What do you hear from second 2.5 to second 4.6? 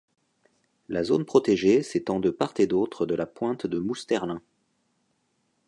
et d'autre de la Pointe de Mousterlin.